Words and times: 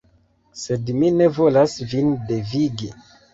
Sed 0.61 0.89
mi 1.01 1.11
ne 1.17 1.27
volas 1.35 1.77
vin 1.93 2.11
devigi. 2.33 2.91